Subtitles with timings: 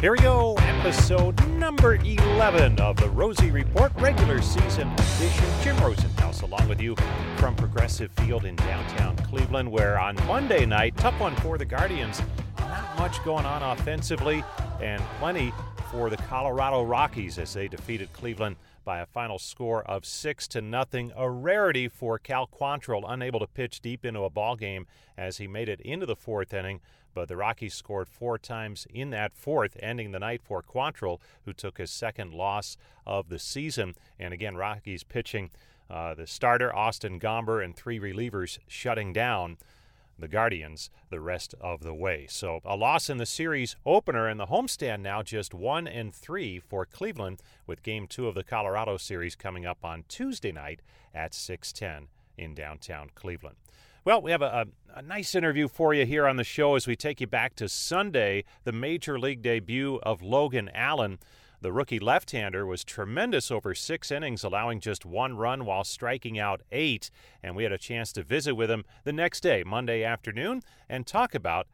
[0.00, 5.44] Here we go, episode number 11 of the Rosey Report regular season edition.
[5.60, 6.94] Jim Rosenhaus along with you
[7.38, 12.22] from Progressive Field in downtown Cleveland, where on Monday night, tough one for the Guardians.
[12.60, 14.44] Not much going on offensively,
[14.80, 15.52] and plenty
[15.90, 18.54] for the Colorado Rockies as they defeated Cleveland
[18.84, 21.10] by a final score of six to nothing.
[21.16, 25.48] A rarity for Cal Quantrill, unable to pitch deep into a ball game as he
[25.48, 26.78] made it into the fourth inning
[27.14, 31.52] but the Rockies scored four times in that fourth, ending the night for Quantrill, who
[31.52, 32.76] took his second loss
[33.06, 33.94] of the season.
[34.18, 35.50] And again, Rockies pitching
[35.90, 39.58] uh, the starter, Austin Gomber, and three relievers shutting down
[40.18, 42.26] the Guardians the rest of the way.
[42.28, 46.58] So a loss in the series opener and the homestand now just one and three
[46.58, 50.80] for Cleveland, with game two of the Colorado series coming up on Tuesday night
[51.14, 53.56] at 610 in downtown Cleveland.
[54.08, 56.86] Well, we have a, a, a, nice interview for you here on the show as
[56.86, 61.18] we take you back to Sunday, the major league debut of Logan Allen.
[61.60, 66.38] The rookie left hander was tremendous over six innings, allowing just one run while striking
[66.38, 67.10] out eight.
[67.42, 71.06] And we had a chance to visit with him the next day, Monday afternoon, and
[71.06, 71.66] talk about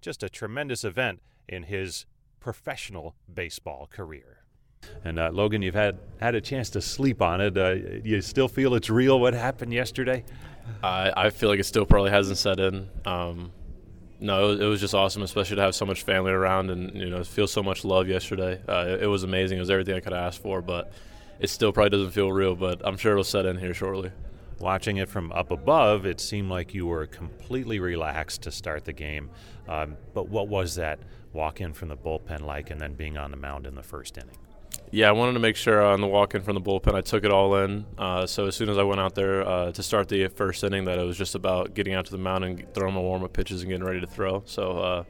[0.00, 2.06] just a tremendous event in his
[2.40, 4.38] professional baseball career.
[5.04, 7.58] And uh, Logan, you've had had a chance to sleep on it.
[7.58, 9.20] Uh, you still feel it's real?
[9.20, 10.24] What happened yesterday?
[10.82, 12.88] I, I feel like it still probably hasn't set in.
[13.04, 13.52] Um,
[14.20, 17.22] no, it, was just awesome, especially to have so much family around and you know
[17.24, 18.60] feel so much love yesterday.
[18.68, 19.58] Uh, it, it, was amazing.
[19.58, 20.92] It was everything I could ask for, but
[21.40, 22.54] it still probably doesn't feel real.
[22.54, 24.12] But I'm sure it'll set in here shortly.
[24.60, 28.92] Watching it from up above, it seemed like you were completely relaxed to start the
[28.92, 29.30] game.
[29.68, 31.00] Um, but what was that
[31.32, 34.16] walk in from the bullpen like, and then being on the mound in the first
[34.16, 34.38] inning?
[34.90, 37.24] Yeah, I wanted to make sure on the walk in from the bullpen I took
[37.24, 37.84] it all in.
[37.98, 40.84] Uh, so as soon as I went out there uh, to start the first inning,
[40.84, 43.32] that it was just about getting out to the mound and throwing my warm up
[43.32, 44.44] pitches and getting ready to throw.
[44.46, 45.04] So uh,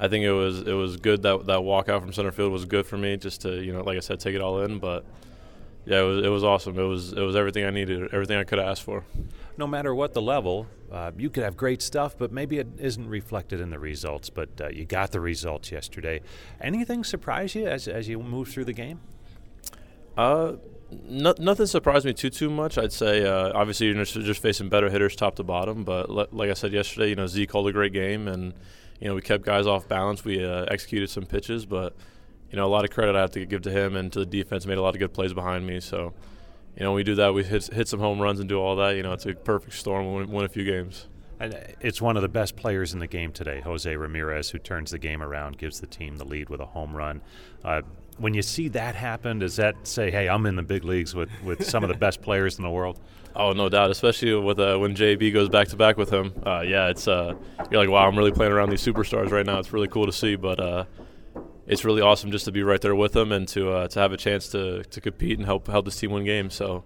[0.00, 2.64] I think it was it was good that that walk out from center field was
[2.64, 4.80] good for me just to you know like I said take it all in.
[4.80, 5.04] But
[5.84, 6.78] yeah, it was it was awesome.
[6.78, 9.04] It was it was everything I needed, everything I could ask for.
[9.56, 13.08] No matter what the level, uh, you could have great stuff, but maybe it isn't
[13.08, 14.30] reflected in the results.
[14.30, 16.20] But uh, you got the results yesterday.
[16.60, 19.00] Anything surprise you as as you move through the game?
[20.16, 20.54] Uh,
[21.08, 22.78] no, nothing surprised me too too much.
[22.78, 26.28] I'd say uh, obviously you're just, just, facing better hitters top to bottom, but le-
[26.30, 28.54] like I said yesterday, you know Zeke called a great game, and
[29.00, 30.24] you know we kept guys off balance.
[30.24, 31.96] We uh, executed some pitches, but
[32.52, 34.26] you know a lot of credit I have to give to him and to the
[34.26, 34.66] defense.
[34.66, 36.12] Made a lot of good plays behind me, so
[36.76, 37.34] you know we do that.
[37.34, 38.94] We hit hit some home runs and do all that.
[38.94, 40.14] You know it's a perfect storm.
[40.14, 41.08] We win a few games.
[41.40, 44.92] And it's one of the best players in the game today, Jose Ramirez, who turns
[44.92, 47.20] the game around, gives the team the lead with a home run.
[47.64, 47.82] Uh,
[48.18, 51.30] when you see that happen, does that say, "Hey, I'm in the big leagues with,
[51.42, 53.00] with some of the best players in the world"?
[53.34, 53.90] Oh, no doubt.
[53.90, 56.34] Especially with uh, when JB goes back to back with him.
[56.44, 57.34] Uh, yeah, it's uh,
[57.70, 59.58] you're like, wow, I'm really playing around these superstars right now.
[59.58, 60.84] It's really cool to see, but uh,
[61.66, 64.12] it's really awesome just to be right there with them and to uh, to have
[64.12, 66.54] a chance to, to compete and help help this team win games.
[66.54, 66.84] So,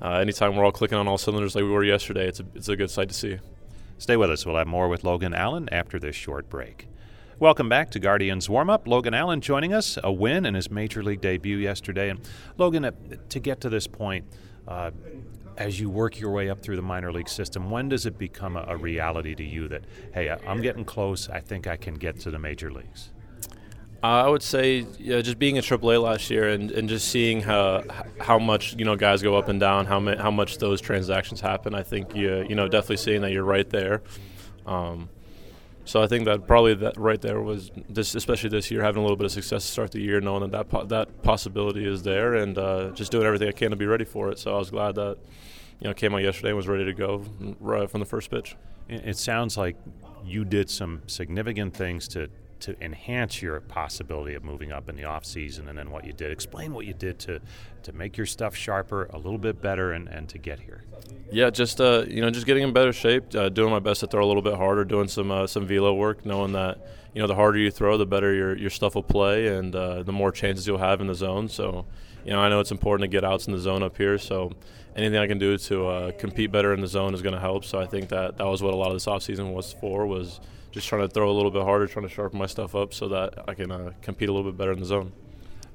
[0.00, 2.68] uh, anytime we're all clicking on all cylinders like we were yesterday, it's a, it's
[2.68, 3.38] a good sight to see.
[3.98, 4.44] Stay with us.
[4.44, 6.88] We'll have more with Logan Allen after this short break.
[7.38, 8.88] Welcome back to Guardians Warm Up.
[8.88, 12.08] Logan Allen joining us, a win in his major league debut yesterday.
[12.08, 12.20] And
[12.56, 12.92] Logan, uh,
[13.28, 14.24] to get to this point,
[14.66, 14.90] uh,
[15.58, 18.56] as you work your way up through the minor league system, when does it become
[18.56, 19.84] a, a reality to you that,
[20.14, 23.10] hey, I'm getting close, I think I can get to the major leagues?
[24.02, 27.40] Uh, I would say, yeah, just being in AAA last year and, and just seeing
[27.40, 27.82] how
[28.20, 31.40] how much you know guys go up and down, how ma- how much those transactions
[31.40, 31.74] happen.
[31.74, 34.02] I think you you know definitely seeing that you're right there.
[34.66, 35.08] Um,
[35.86, 39.02] so I think that probably that right there was this, especially this year, having a
[39.02, 42.02] little bit of success to start the year, knowing that that, po- that possibility is
[42.02, 44.38] there, and uh, just doing everything I can to be ready for it.
[44.40, 45.16] So I was glad that
[45.80, 47.24] you know came out yesterday and was ready to go
[47.60, 48.56] right from the first pitch.
[48.88, 49.76] It sounds like
[50.24, 52.28] you did some significant things to
[52.60, 56.12] to enhance your possibility of moving up in the off season and then what you
[56.12, 56.30] did.
[56.30, 57.40] Explain what you did to
[57.82, 60.82] to make your stuff sharper a little bit better and, and to get here.
[61.30, 64.06] Yeah just uh, you know just getting in better shape uh, doing my best to
[64.06, 66.78] throw a little bit harder doing some uh, some velo work knowing that
[67.14, 70.02] you know the harder you throw the better your, your stuff will play and uh,
[70.02, 71.48] the more chances you'll have in the zone.
[71.48, 71.86] So
[72.24, 74.52] you know I know it's important to get outs in the zone up here so
[74.96, 77.64] anything I can do to uh, compete better in the zone is going to help.
[77.64, 80.40] So I think that that was what a lot of this offseason was for was–
[80.76, 83.08] just trying to throw a little bit harder, trying to sharpen my stuff up so
[83.08, 85.10] that I can uh, compete a little bit better in the zone.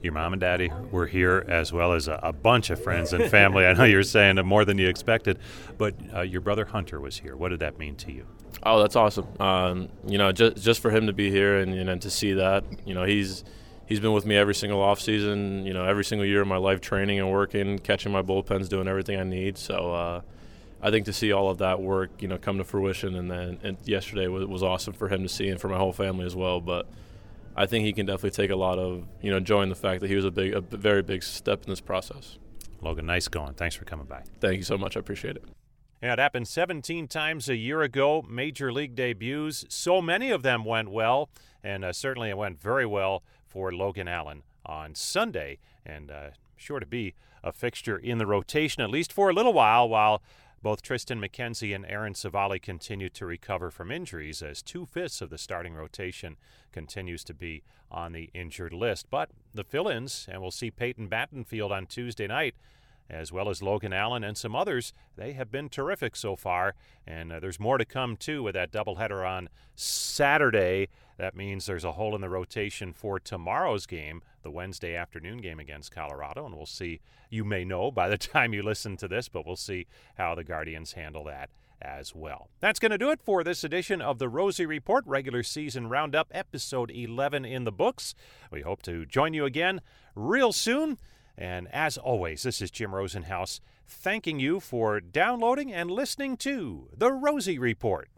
[0.03, 3.27] Your mom and daddy were here, as well as a, a bunch of friends and
[3.31, 3.65] family.
[3.65, 5.39] I know you're saying more than you expected,
[5.79, 7.35] but uh, your brother Hunter was here.
[7.35, 8.27] What did that mean to you?
[8.61, 9.27] Oh, that's awesome.
[9.39, 12.33] Um, you know, just just for him to be here and you know to see
[12.33, 13.43] that, you know, he's
[13.87, 15.65] he's been with me every single off season.
[15.65, 18.87] You know, every single year of my life, training and working, catching my bullpens, doing
[18.87, 19.57] everything I need.
[19.57, 19.93] So.
[19.93, 20.21] Uh,
[20.81, 23.59] I think to see all of that work, you know, come to fruition, and then
[23.63, 26.35] and yesterday was, was awesome for him to see and for my whole family as
[26.35, 26.59] well.
[26.59, 26.87] But
[27.55, 30.01] I think he can definitely take a lot of you know joy in the fact
[30.01, 32.39] that he was a big, a very big step in this process.
[32.81, 33.53] Logan, nice going.
[33.53, 34.23] Thanks for coming by.
[34.39, 34.97] Thank you so much.
[34.97, 35.43] I appreciate it.
[36.01, 39.65] Yeah, it happened 17 times a year ago, major league debuts.
[39.69, 41.29] So many of them went well,
[41.63, 46.79] and uh, certainly it went very well for Logan Allen on Sunday, and uh, sure
[46.79, 47.13] to be
[47.43, 50.23] a fixture in the rotation, at least for a little while, while
[50.61, 55.29] both Triston McKenzie and Aaron Civale continue to recover from injuries as two fifths of
[55.29, 56.37] the starting rotation
[56.71, 59.07] continues to be on the injured list.
[59.09, 62.55] But the fill ins, and we'll see Peyton Battenfield on Tuesday night,
[63.09, 66.75] as well as Logan Allen and some others, they have been terrific so far.
[67.05, 70.89] And uh, there's more to come, too, with that doubleheader on Saturday.
[71.17, 75.59] That means there's a hole in the rotation for tomorrow's game, the Wednesday afternoon game
[75.59, 76.45] against Colorado.
[76.45, 79.55] And we'll see, you may know by the time you listen to this, but we'll
[79.55, 79.87] see
[80.17, 81.49] how the Guardians handle that
[81.81, 82.49] as well.
[82.59, 86.29] That's going to do it for this edition of the Rosey Report regular season roundup,
[86.31, 88.13] episode 11 in the books.
[88.51, 89.81] We hope to join you again
[90.15, 90.97] real soon.
[91.37, 97.11] And as always, this is Jim Rosenhaus thanking you for downloading and listening to The
[97.11, 98.09] Rosey Report.